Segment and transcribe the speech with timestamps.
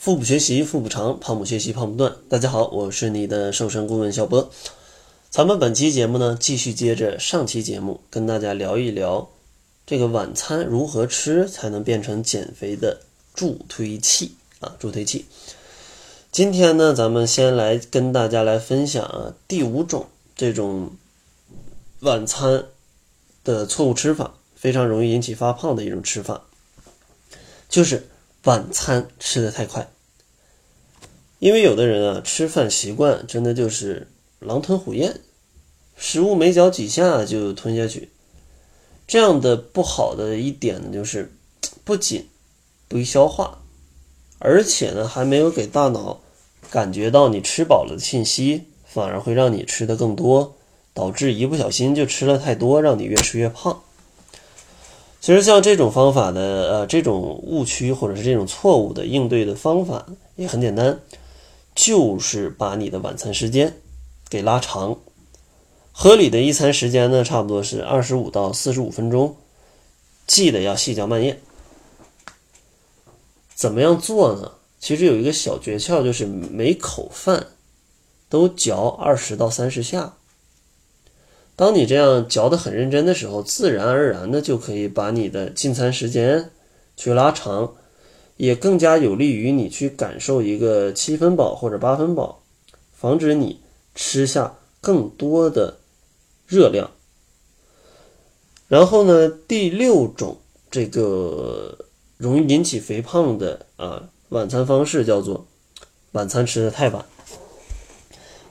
[0.00, 2.16] 腹部学习腹部长，胖不学习胖不断。
[2.30, 4.50] 大家好，我是你的瘦身顾问小波。
[5.28, 9.28] 咱们本期节目呢，继续接着上期节目，跟大家聊一聊
[9.84, 13.02] 这个晚餐如何吃才能变成减肥的
[13.34, 15.26] 助推器啊，助推器。
[16.32, 20.92] 今天呢，咱们先来跟大家来分享啊第五种这种
[21.98, 22.64] 晚餐
[23.44, 26.44] 的错误吃法，非常容易引起发胖的一种吃法，
[27.68, 28.08] 就是
[28.44, 29.90] 晚餐吃的太快。
[31.38, 35.20] 因为有的人啊，吃饭习惯真的就是狼吞虎咽，
[35.96, 38.10] 食物没嚼几下就吞下去，
[39.06, 41.32] 这样的不好的一点呢，就是
[41.82, 42.28] 不仅
[42.88, 43.62] 不易消化，
[44.38, 46.20] 而且呢还没有给大脑
[46.70, 50.56] 感觉到你吃饱了的信息，反而会让你吃的更多，
[50.92, 53.82] 导致一不小心就吃了太多，让你越吃越胖。
[55.30, 56.40] 其实像这种方法的
[56.72, 60.98] 呃这种误区或者是这种错误的应对的方法也很简单。
[61.72, 63.76] 就是把你的晚餐时间
[64.28, 64.98] 给拉长，
[65.92, 69.36] 合理的一餐时间呢，差不多是二十五到四十五分钟，
[70.26, 71.40] 记得要细嚼慢咽。
[73.54, 74.50] 怎么样做呢？
[74.80, 77.46] 其实有一个小诀窍，就是每口饭
[78.28, 80.14] 都嚼二十到三十下。
[81.60, 86.50] 当你这样嚼得很认真的时候，自然而然的就可以把你的进餐时间
[86.96, 87.74] 去拉长。
[88.38, 92.42] 也更加有利于你去感受一个七分饱或者八分饱，
[92.90, 93.60] 防止你
[93.94, 95.76] 吃下更多的
[96.46, 96.90] 热量。
[98.66, 100.38] 然后呢，第六种
[100.70, 101.76] 这个
[102.16, 105.46] 容易引起肥胖的啊晚餐方式叫做
[106.12, 107.04] 晚餐吃的太晚，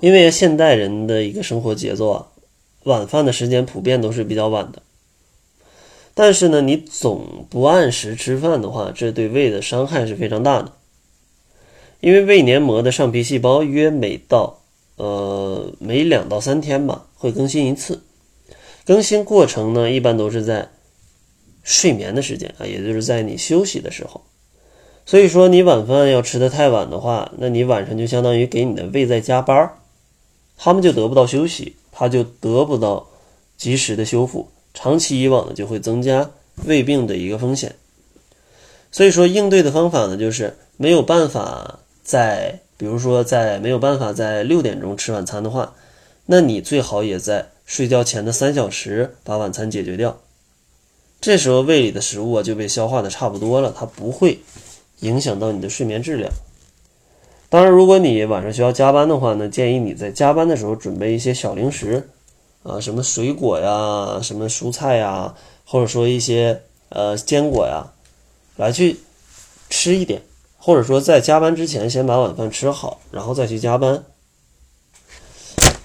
[0.00, 2.26] 因为现代人的一个生活节奏啊，
[2.86, 4.82] 晚饭的时间普遍都是比较晚的。
[6.14, 10.72] 但是呢，你总不按时吃饭的话，这对胃的伤害是非常大的。
[12.00, 14.60] 因为胃黏膜的上皮细胞约每到
[14.96, 18.02] 呃每两到三天吧会更新一次，
[18.84, 20.68] 更新过程呢一般都是在
[21.62, 24.22] 睡眠的时间啊，也就是在你休息的时候。
[25.04, 29.78] 所以说你晚饭要吃的太晚的话，那你晚上就相当于给你的胃在加班儿，
[30.56, 33.06] 他们就得不到休息，他就得不到
[33.56, 34.48] 及时的修复。
[34.74, 36.30] 长期以往呢，就会增加
[36.64, 37.74] 胃病的一个风险。
[38.92, 45.74] 所以说，应对的方法呢，就是没有办法在，比如说在没有办法在六点钟吃晚餐的话，
[46.26, 50.18] 那你最好也在睡觉前的三小时把晚餐解决掉。
[51.20, 54.40] 这时候胃里的食物啊就被消化的差不多了，它不会
[55.00, 56.30] 影响到你的睡眠质量。
[57.48, 62.08] 当然，如果你晚上需要加班的话呢，建议你在加班的时候准备一些小零食。
[62.62, 65.32] 啊，什么水果呀，什么蔬菜呀，
[65.64, 67.92] 或者说一些呃坚果呀，
[68.56, 68.96] 来去
[69.70, 70.20] 吃一点，
[70.58, 74.02] 或者说在加班之前先把晚饭吃好，然后再去加班。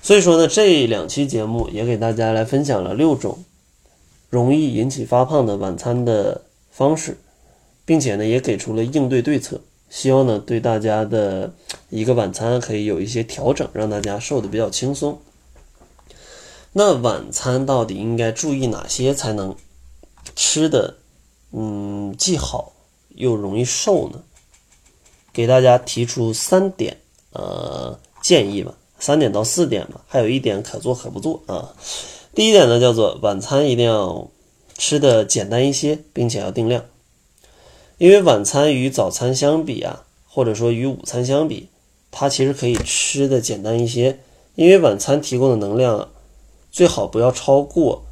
[0.00, 3.42] 所以说呢，这两期节目也给大家来分享了六种
[4.30, 7.18] 容易引起发胖的晚餐的方式，
[7.84, 11.52] 并且呢也给出了应对对策，希望呢对大家的
[11.88, 15.20] 一个晚餐可以有一些调整，让大家瘦的比较轻松。
[16.72, 19.56] 那晚餐到底应该注意哪些才能
[20.36, 20.98] 吃的，
[21.52, 22.74] 嗯，既好
[23.08, 24.22] 又容易瘦呢？
[25.32, 26.98] 给大家提出三点
[27.32, 31.74] 呃建议吧，三点到四点吧，还有一点可做可不做啊。
[32.34, 34.28] 第一点呢，叫做晚餐一定要
[34.76, 36.84] 吃的简单一些，并且要定量，
[37.98, 41.68] 因为晚餐与早餐相比啊，或者说与午餐相比，
[42.10, 44.20] 它其实可以吃的简单一些，
[44.54, 46.08] 因为晚餐提供的能量。
[46.70, 48.04] 最好不要超过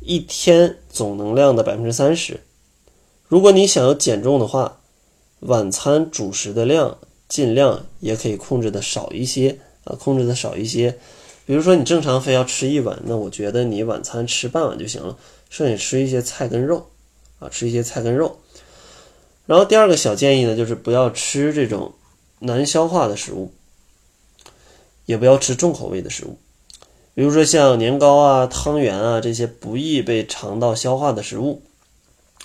[0.00, 2.40] 一天总能量的百分之三十。
[3.28, 4.80] 如果你想要减重的话，
[5.40, 6.96] 晚餐主食的量
[7.28, 10.98] 尽量也可以控制的少一些啊，控制的少一些。
[11.44, 15.16] 比如说你正常非要吃一碗，那我觉得你晚餐吃半碗就行了，
[15.50, 16.86] 剩下吃一些菜跟肉
[17.38, 18.38] 啊，吃一些菜跟肉。
[19.46, 21.94] 然后第二个小建议呢，就是不要吃这种
[22.38, 23.52] 难消化的食物，
[25.04, 26.38] 也不要吃重口味的食物。
[27.14, 31.62] 比如说像年糕啊、汤圆啊这些不易被肠道消化的食物，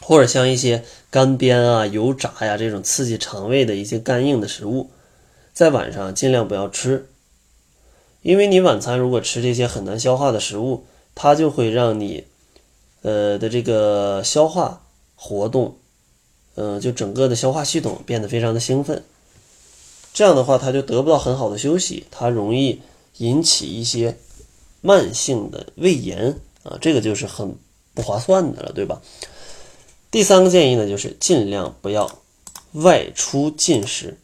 [0.02, 4.92] 或者像一些干煸啊、油炸呀这种刺激肠胃的一些干硬的食物，
[5.54, 7.10] 在晚上尽量不要吃，
[8.22, 10.86] 因为你晚餐如果吃这些很难消化的食物，
[11.16, 12.26] 它就会让你，
[13.02, 14.86] 呃的这个消化
[15.16, 15.78] 活动，
[16.60, 19.04] 嗯，就整个的消化系统变得非常的兴奋，
[20.14, 22.82] 这样的话它就得不到很好的休息，它容易
[23.18, 24.18] 引起一些。
[24.82, 27.54] 慢性的胃炎啊，这个就是很
[27.94, 29.02] 不划算的了，对吧？
[30.10, 32.10] 第三个建议呢，就是尽量不要
[32.72, 34.18] 外出进食。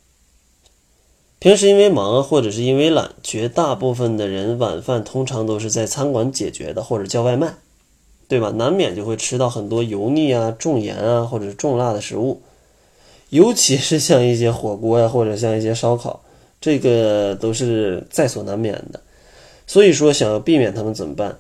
[1.40, 7.54] 平时因为忙或者是因为懒，绝大部分的人晚饭通常都是在餐馆解决的，或者叫外卖，
[8.28, 8.50] 对吧？
[8.52, 12.42] 难免就会吃到很多油腻啊、重盐啊，或者重辣的食物，
[13.30, 16.22] 尤其是像一些火锅呀，或者像一些烧烤，
[16.60, 19.00] 这个都是在所难免的。
[19.68, 21.38] 所以说，想要避免他们怎么办？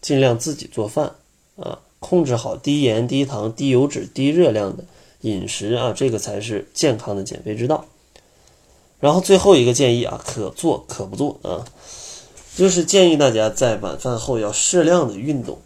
[0.00, 1.12] 尽量自己做饭
[1.56, 4.84] 啊，控制好低盐、低糖、低油脂、低热量的
[5.20, 7.84] 饮食啊，这个才是健康的减肥之道。
[8.98, 11.64] 然后最后一个建议啊，可做可不做啊，
[12.56, 15.58] 就是建议大家在晚饭后要适量的运动，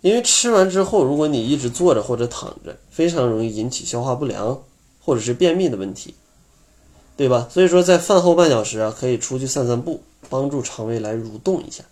[0.00, 4.62] 因为吃完之后，如果你一直坐着或者躺着，非常容易引起消化不良
[5.04, 6.14] 或者是便秘的问题，
[7.16, 7.48] 对吧？
[7.50, 11.82] 所以说，在饭后半小时啊，可以出去散散步，帮助肠胃来蠕动一下。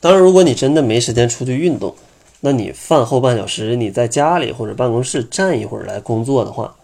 [0.00, 1.94] 当然，如果你真的没时间出去运动，
[2.40, 6.74] 那你饭后半小时你在家里或者办公室站一会儿来工作的话，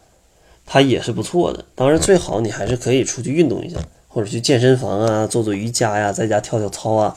[0.67, 1.65] 它也是不错的。
[1.75, 3.79] 当然，最好你还是可以出去运动一下，
[4.09, 7.17] 或者去健身房啊做做瑜伽呀，在家跳跳操啊，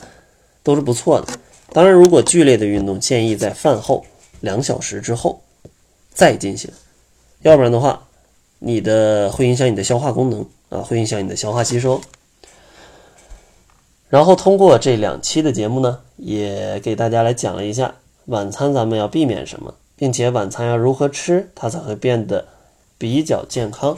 [0.62, 1.26] 都是不错的。
[1.72, 4.04] 当然，如果剧烈的运动，建议在饭后
[4.40, 5.40] 两小时之后
[6.12, 6.70] 再进行，
[7.42, 8.08] 要不然的话，
[8.58, 12.00] 你的会影响你的消化功能啊，会影响你的消化吸收。
[14.08, 17.94] 然后通过这两期的节目呢，也给大家来讲了一下
[18.26, 22.48] 晚餐咱们要避免什么，并且晚餐要如何吃，它才会变得
[22.98, 23.96] 比较健康。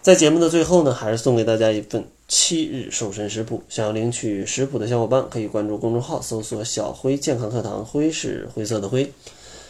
[0.00, 3.62] 在节目的最后呢，还是送给大家一份七日瘦身食谱。
[3.68, 9.12] 想要领取食谱的小伙伴，可以关注公众号，搜索“小辉健康课堂”，辉是灰色的灰。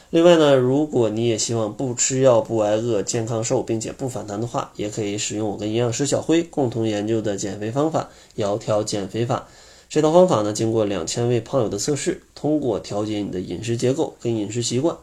[0.09, 9.47] 另外呢，如果你也希望不吃药、不挨饿、健康瘦，并且不反弹的话，也可以使用我跟营养师小辉共同研究的减肥方法——窈窕减肥法。
[9.91, 14.97] 这套方法呢，经过两千位胖友的测试，通过调节你的饮食结构跟饮食习惯，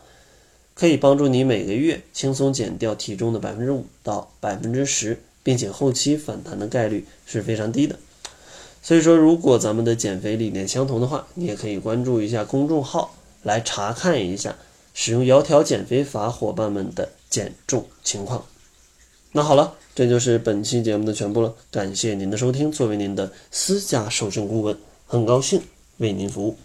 [0.73, 7.97] 可以帮助你每个月轻松减掉体重的百分之五到百分之十，并且后期反弹的概率是非常低的。
[8.81, 14.55] 所以说，如果咱们的减肥理念相同的话，你也可以关注一下公众号来查看一下。
[14.93, 18.43] 使用窈窕减肥法伙伴们的减重情况。
[19.31, 21.55] 那好了，这就是本期节目的全部了。
[21.71, 24.77] 感谢您的收听，作为您的私家瘦身顾问，
[25.07, 25.61] 很高兴
[25.99, 26.57] 为您服务。